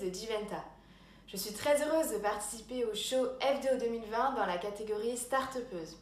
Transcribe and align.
de 0.00 0.08
Diventa. 0.10 0.62
Je 1.26 1.36
suis 1.36 1.54
très 1.54 1.82
heureuse 1.82 2.12
de 2.12 2.18
participer 2.18 2.84
au 2.84 2.94
show 2.94 3.26
FDO 3.40 3.78
2020 3.80 4.34
dans 4.34 4.44
la 4.44 4.58
catégorie 4.58 5.16
Start-upeuse. 5.16 5.96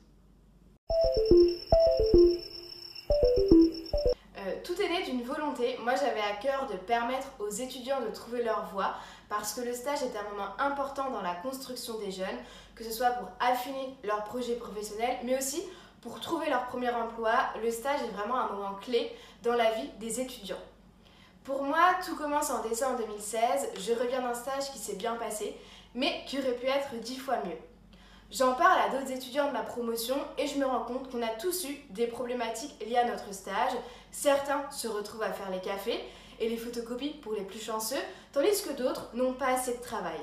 Euh, 4.39 4.57
tout 4.65 4.81
est 4.83 4.89
né 4.89 5.05
d'une 5.05 5.23
volonté. 5.23 5.79
Moi, 5.83 5.95
j'avais 5.95 6.21
à 6.21 6.35
cœur 6.43 6.67
de 6.67 6.77
permettre 6.77 7.29
aux 7.39 7.51
étudiants 7.51 8.01
de 8.01 8.11
trouver 8.13 8.43
leur 8.43 8.67
voie 8.73 8.97
parce 9.29 9.53
que 9.55 9.61
le 9.61 9.73
stage 9.73 10.03
est 10.03 10.17
un 10.19 10.31
moment 10.31 10.51
important 10.59 11.11
dans 11.11 11.23
la 11.23 11.37
construction 11.37 11.99
des 11.99 12.11
jeunes, 12.11 12.39
que 12.75 12.83
ce 12.83 12.91
soit 12.91 13.11
pour 13.11 13.29
affiner 13.39 13.97
leur 14.03 14.25
projet 14.25 14.57
professionnel, 14.57 15.19
mais 15.23 15.39
aussi 15.39 15.63
pour 16.01 16.19
trouver 16.19 16.51
leur 16.51 16.67
premier 16.67 16.91
emploi. 16.91 17.35
Le 17.63 17.71
stage 17.71 18.03
est 18.03 18.13
vraiment 18.17 18.37
un 18.37 18.53
moment 18.53 18.75
clé 18.75 19.13
dans 19.45 19.55
la 19.55 19.71
vie 19.73 19.89
des 20.01 20.21
étudiants. 20.21 20.59
Pour 21.45 21.63
moi, 21.63 21.97
tout 22.03 22.17
commence 22.17 22.49
en 22.49 22.63
décembre 22.63 23.01
2016. 23.01 23.69
Je 23.79 23.93
reviens 23.93 24.23
d'un 24.23 24.33
stage 24.33 24.73
qui 24.73 24.79
s'est 24.79 24.97
bien 24.97 25.15
passé, 25.17 25.55
mais 25.95 26.25
qui 26.27 26.39
aurait 26.39 26.55
pu 26.55 26.65
être 26.65 26.95
dix 27.03 27.19
fois 27.19 27.37
mieux. 27.45 27.59
J'en 28.31 28.55
parle 28.55 28.81
à 28.81 28.89
d'autres 28.89 29.13
étudiants 29.13 29.49
de 29.49 29.53
ma 29.53 29.63
promotion 29.63 30.17
et 30.39 30.47
je 30.47 30.57
me 30.57 30.65
rends 30.65 30.85
compte 30.85 31.11
qu'on 31.11 31.23
a 31.23 31.29
tous 31.29 31.67
eu 31.67 31.77
des 31.91 32.07
problématiques 32.07 32.75
liées 32.87 32.97
à 32.97 33.05
notre 33.05 33.35
stage. 33.35 33.73
Certains 34.11 34.65
se 34.71 34.89
retrouvent 34.89 35.23
à 35.23 35.35
faire 35.35 35.51
les 35.51 35.61
cafés 35.61 36.03
et 36.41 36.49
les 36.49 36.57
photocopies 36.57 37.19
pour 37.21 37.35
les 37.35 37.45
plus 37.45 37.61
chanceux, 37.63 38.01
tandis 38.33 38.63
que 38.63 38.73
d'autres 38.73 39.11
n'ont 39.13 39.35
pas 39.35 39.49
assez 39.49 39.75
de 39.75 39.83
travail. 39.83 40.21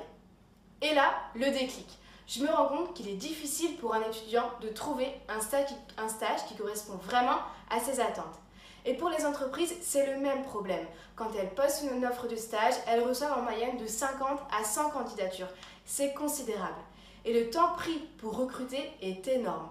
Et 0.80 0.92
là, 0.92 1.14
le 1.36 1.52
déclic. 1.52 1.86
Je 2.26 2.42
me 2.42 2.50
rends 2.50 2.66
compte 2.66 2.94
qu'il 2.94 3.08
est 3.08 3.14
difficile 3.14 3.76
pour 3.76 3.94
un 3.94 4.02
étudiant 4.02 4.50
de 4.60 4.68
trouver 4.70 5.06
un 5.28 5.40
stage, 5.40 5.68
un 5.98 6.08
stage 6.08 6.44
qui 6.48 6.56
correspond 6.56 6.96
vraiment 6.96 7.38
à 7.70 7.78
ses 7.78 8.00
attentes. 8.00 8.42
Et 8.84 8.94
pour 8.94 9.10
les 9.10 9.24
entreprises, 9.24 9.74
c'est 9.80 10.06
le 10.12 10.18
même 10.20 10.42
problème. 10.42 10.84
Quand 11.14 11.30
elles 11.38 11.54
postent 11.54 11.84
une 11.84 12.04
offre 12.04 12.26
de 12.26 12.36
stage, 12.36 12.74
elles 12.88 13.02
reçoivent 13.02 13.38
en 13.38 13.42
moyenne 13.42 13.76
de 13.76 13.86
50 13.86 14.40
à 14.60 14.64
100 14.64 14.90
candidatures. 14.90 15.48
C'est 15.84 16.12
considérable. 16.14 16.80
Et 17.24 17.32
le 17.32 17.50
temps 17.50 17.72
pris 17.74 17.98
pour 18.18 18.36
recruter 18.36 18.90
est 19.00 19.26
énorme. 19.28 19.68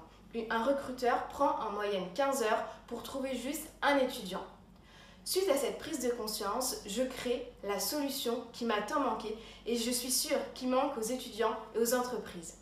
Un 0.49 0.63
recruteur 0.63 1.27
prend 1.27 1.59
en 1.59 1.71
moyenne 1.71 2.07
15 2.15 2.43
heures 2.43 2.63
pour 2.87 3.03
trouver 3.03 3.35
juste 3.35 3.67
un 3.81 3.97
étudiant. 3.97 4.43
Suite 5.25 5.49
à 5.49 5.57
cette 5.57 5.77
prise 5.77 5.99
de 5.99 6.09
conscience, 6.09 6.77
je 6.87 7.03
crée 7.03 7.51
la 7.63 7.79
solution 7.79 8.45
qui 8.53 8.65
m'a 8.65 8.81
tant 8.81 9.01
manqué 9.01 9.37
et 9.65 9.75
je 9.75 9.91
suis 9.91 10.09
sûre 10.09 10.39
qui 10.53 10.67
manque 10.67 10.97
aux 10.97 11.01
étudiants 11.01 11.55
et 11.75 11.79
aux 11.79 11.93
entreprises. 11.93 12.55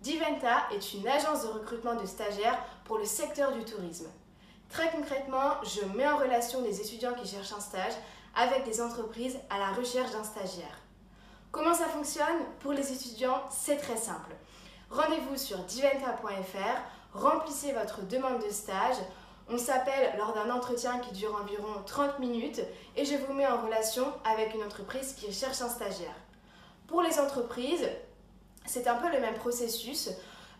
Diventa 0.00 0.66
est 0.72 0.94
une 0.94 1.06
agence 1.06 1.42
de 1.42 1.48
recrutement 1.48 1.94
de 1.94 2.06
stagiaires 2.06 2.58
pour 2.84 2.98
le 2.98 3.04
secteur 3.04 3.52
du 3.52 3.64
tourisme. 3.64 4.08
Très 4.70 4.90
concrètement, 4.90 5.54
je 5.62 5.84
mets 5.96 6.06
en 6.06 6.18
relation 6.18 6.62
des 6.62 6.80
étudiants 6.80 7.14
qui 7.14 7.26
cherchent 7.26 7.52
un 7.52 7.60
stage 7.60 7.94
avec 8.36 8.64
des 8.64 8.80
entreprises 8.80 9.38
à 9.50 9.58
la 9.58 9.72
recherche 9.72 10.12
d'un 10.12 10.24
stagiaire. 10.24 10.78
Comment 11.50 11.74
ça 11.74 11.86
fonctionne 11.86 12.44
Pour 12.60 12.72
les 12.72 12.92
étudiants, 12.92 13.42
c'est 13.50 13.78
très 13.78 13.96
simple. 13.96 14.34
Rendez-vous 14.90 15.36
sur 15.36 15.58
diventa.fr, 15.58 17.18
remplissez 17.18 17.72
votre 17.72 18.02
demande 18.06 18.44
de 18.44 18.50
stage, 18.50 18.96
on 19.50 19.56
s'appelle 19.56 20.14
lors 20.18 20.34
d'un 20.34 20.50
entretien 20.50 20.98
qui 20.98 21.12
dure 21.12 21.34
environ 21.34 21.82
30 21.86 22.18
minutes 22.18 22.60
et 22.96 23.06
je 23.06 23.16
vous 23.16 23.32
mets 23.32 23.46
en 23.46 23.62
relation 23.62 24.04
avec 24.24 24.54
une 24.54 24.62
entreprise 24.62 25.14
qui 25.14 25.32
cherche 25.32 25.62
un 25.62 25.70
stagiaire. 25.70 26.14
Pour 26.86 27.00
les 27.00 27.18
entreprises, 27.18 27.88
c'est 28.66 28.86
un 28.86 28.96
peu 28.96 29.10
le 29.10 29.20
même 29.20 29.34
processus. 29.34 30.10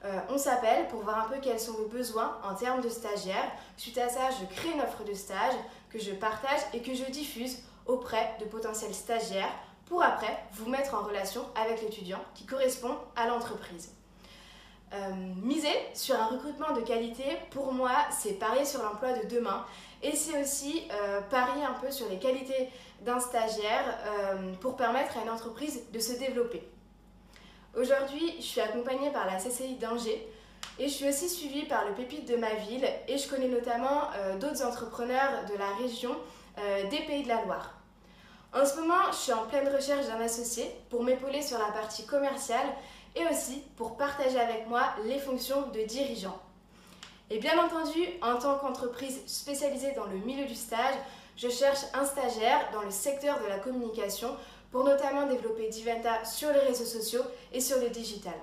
Euh, 0.04 0.20
on 0.30 0.38
s'appelle 0.38 0.86
pour 0.88 1.02
voir 1.02 1.26
un 1.26 1.28
peu 1.28 1.40
quels 1.40 1.58
sont 1.58 1.72
vos 1.72 1.86
besoins 1.86 2.38
en 2.44 2.54
termes 2.54 2.80
de 2.80 2.88
stagiaires. 2.88 3.50
Suite 3.76 3.98
à 3.98 4.08
ça, 4.08 4.30
je 4.30 4.54
crée 4.54 4.70
une 4.72 4.80
offre 4.80 5.02
de 5.04 5.14
stage 5.14 5.54
que 5.90 5.98
je 5.98 6.12
partage 6.12 6.60
et 6.72 6.80
que 6.82 6.94
je 6.94 7.04
diffuse 7.04 7.58
auprès 7.86 8.36
de 8.40 8.44
potentiels 8.44 8.94
stagiaires 8.94 9.52
pour 9.86 10.02
après 10.02 10.38
vous 10.52 10.68
mettre 10.68 10.94
en 10.94 11.02
relation 11.02 11.42
avec 11.60 11.82
l'étudiant 11.82 12.20
qui 12.34 12.46
correspond 12.46 12.96
à 13.16 13.26
l'entreprise. 13.26 13.92
Euh, 14.92 15.10
miser 15.42 15.74
sur 15.94 16.14
un 16.14 16.26
recrutement 16.26 16.72
de 16.72 16.80
qualité, 16.80 17.24
pour 17.50 17.72
moi, 17.72 17.92
c'est 18.10 18.34
parier 18.34 18.64
sur 18.64 18.82
l'emploi 18.82 19.12
de 19.12 19.26
demain 19.26 19.66
et 20.02 20.14
c'est 20.14 20.40
aussi 20.40 20.88
euh, 20.92 21.20
parier 21.22 21.64
un 21.64 21.74
peu 21.74 21.90
sur 21.90 22.08
les 22.08 22.18
qualités 22.18 22.70
d'un 23.02 23.20
stagiaire 23.20 23.98
pour 24.60 24.76
permettre 24.76 25.16
à 25.18 25.22
une 25.22 25.30
entreprise 25.30 25.82
de 25.92 25.98
se 26.00 26.18
développer. 26.18 26.68
Aujourd'hui, 27.78 28.34
je 28.40 28.44
suis 28.44 28.60
accompagnée 28.60 29.10
par 29.10 29.24
la 29.26 29.36
CCI 29.36 29.76
d'Angers 29.76 30.26
et 30.80 30.88
je 30.88 30.92
suis 30.92 31.08
aussi 31.08 31.28
suivie 31.28 31.64
par 31.64 31.86
le 31.86 31.94
Pépite 31.94 32.26
de 32.26 32.34
ma 32.34 32.52
ville 32.54 32.84
et 33.06 33.16
je 33.16 33.28
connais 33.28 33.46
notamment 33.46 34.10
euh, 34.16 34.36
d'autres 34.36 34.64
entrepreneurs 34.64 35.44
de 35.48 35.56
la 35.56 35.76
région 35.76 36.10
euh, 36.58 36.88
des 36.88 36.98
Pays 37.02 37.22
de 37.22 37.28
la 37.28 37.44
Loire. 37.44 37.74
En 38.52 38.66
ce 38.66 38.80
moment, 38.80 39.12
je 39.12 39.16
suis 39.18 39.32
en 39.32 39.46
pleine 39.46 39.68
recherche 39.68 40.08
d'un 40.08 40.20
associé 40.20 40.68
pour 40.90 41.04
m'épauler 41.04 41.40
sur 41.40 41.56
la 41.56 41.66
partie 41.66 42.04
commerciale 42.04 42.66
et 43.14 43.24
aussi 43.28 43.62
pour 43.76 43.96
partager 43.96 44.40
avec 44.40 44.68
moi 44.68 44.82
les 45.04 45.20
fonctions 45.20 45.68
de 45.68 45.82
dirigeant. 45.82 46.36
Et 47.30 47.38
bien 47.38 47.64
entendu, 47.64 48.00
en 48.22 48.40
tant 48.40 48.58
qu'entreprise 48.58 49.20
spécialisée 49.26 49.92
dans 49.92 50.06
le 50.06 50.16
milieu 50.16 50.46
du 50.46 50.56
stage, 50.56 50.96
je 51.36 51.48
cherche 51.48 51.82
un 51.94 52.04
stagiaire 52.04 52.70
dans 52.72 52.82
le 52.82 52.90
secteur 52.90 53.38
de 53.40 53.46
la 53.46 53.60
communication 53.60 54.36
pour 54.70 54.84
notamment 54.84 55.26
développer 55.26 55.68
Diventa 55.68 56.24
sur 56.24 56.52
les 56.52 56.60
réseaux 56.60 56.84
sociaux 56.84 57.22
et 57.52 57.60
sur 57.60 57.78
le 57.78 57.88
digital. 57.88 58.34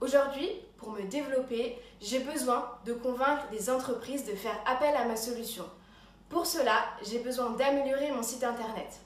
Aujourd'hui, 0.00 0.48
pour 0.76 0.90
me 0.90 1.02
développer, 1.02 1.78
j'ai 2.00 2.18
besoin 2.18 2.70
de 2.84 2.92
convaincre 2.92 3.48
des 3.50 3.70
entreprises 3.70 4.24
de 4.24 4.34
faire 4.34 4.58
appel 4.66 4.94
à 4.94 5.06
ma 5.06 5.16
solution. 5.16 5.64
Pour 6.28 6.44
cela, 6.44 6.84
j'ai 7.02 7.20
besoin 7.20 7.50
d'améliorer 7.50 8.10
mon 8.10 8.22
site 8.22 8.44
internet. 8.44 9.00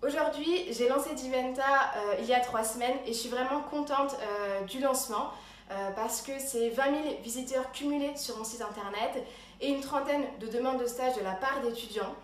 Aujourd'hui, 0.00 0.72
j'ai 0.72 0.88
lancé 0.88 1.12
Diventa 1.14 1.64
euh, 1.96 2.14
il 2.20 2.26
y 2.26 2.34
a 2.34 2.38
trois 2.38 2.62
semaines 2.62 2.96
et 3.04 3.12
je 3.12 3.18
suis 3.18 3.28
vraiment 3.28 3.62
contente 3.62 4.16
euh, 4.20 4.60
du 4.62 4.78
lancement 4.78 5.32
euh, 5.72 5.90
parce 5.96 6.22
que 6.22 6.38
c'est 6.38 6.68
20 6.68 6.84
000 6.84 7.16
visiteurs 7.24 7.72
cumulés 7.72 8.16
sur 8.16 8.38
mon 8.38 8.44
site 8.44 8.62
internet 8.62 9.24
et 9.60 9.70
une 9.70 9.80
trentaine 9.80 10.22
de 10.38 10.46
demandes 10.46 10.80
de 10.80 10.86
stage 10.86 11.16
de 11.16 11.22
la 11.22 11.32
part 11.32 11.62
d'étudiants. 11.62 12.14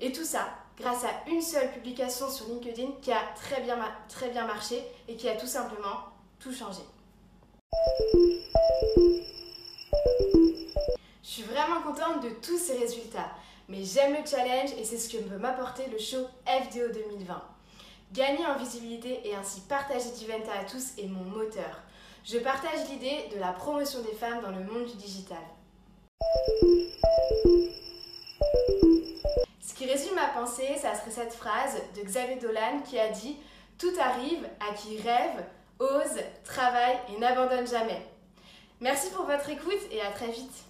Et 0.00 0.12
tout 0.12 0.24
ça 0.24 0.46
grâce 0.78 1.04
à 1.04 1.28
une 1.30 1.42
seule 1.42 1.70
publication 1.72 2.30
sur 2.30 2.46
LinkedIn 2.46 2.92
qui 3.00 3.12
a 3.12 3.22
très 3.36 3.60
bien, 3.62 3.78
très 4.08 4.30
bien 4.30 4.46
marché 4.46 4.82
et 5.08 5.16
qui 5.16 5.28
a 5.28 5.36
tout 5.36 5.46
simplement 5.46 6.00
tout 6.38 6.52
changé. 6.52 6.82
Je 11.22 11.28
suis 11.28 11.42
vraiment 11.44 11.80
contente 11.82 12.22
de 12.22 12.30
tous 12.42 12.58
ces 12.58 12.76
résultats, 12.76 13.30
mais 13.68 13.84
j'aime 13.84 14.12
le 14.12 14.26
challenge 14.26 14.72
et 14.76 14.84
c'est 14.84 14.98
ce 14.98 15.08
que 15.08 15.22
peut 15.22 15.38
m'apporter 15.38 15.86
le 15.86 15.98
show 15.98 16.26
FDO 16.46 16.92
2020. 16.92 17.42
Gagner 18.12 18.44
en 18.44 18.58
visibilité 18.58 19.26
et 19.26 19.34
ainsi 19.34 19.62
partager 19.62 20.10
Diventa 20.10 20.52
à 20.52 20.64
tous 20.64 20.98
est 20.98 21.06
mon 21.06 21.24
moteur. 21.24 21.80
Je 22.24 22.38
partage 22.38 22.88
l'idée 22.90 23.28
de 23.34 23.40
la 23.40 23.52
promotion 23.52 24.02
des 24.02 24.12
femmes 24.12 24.42
dans 24.42 24.50
le 24.50 24.62
monde 24.62 24.86
du 24.86 24.96
digital. 24.96 25.42
Cette 31.12 31.34
phrase 31.34 31.76
de 31.94 32.02
Xavier 32.02 32.36
Dolan 32.36 32.80
qui 32.84 32.98
a 32.98 33.10
dit 33.10 33.36
Tout 33.78 33.92
arrive 34.00 34.48
à 34.60 34.74
qui 34.74 34.98
rêve, 35.00 35.44
ose, 35.78 36.22
travaille 36.44 36.96
et 37.14 37.20
n'abandonne 37.20 37.66
jamais. 37.66 38.00
Merci 38.80 39.10
pour 39.10 39.26
votre 39.26 39.48
écoute 39.50 39.80
et 39.90 40.00
à 40.00 40.10
très 40.10 40.30
vite. 40.30 40.64